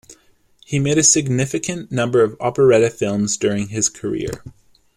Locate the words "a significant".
0.97-1.91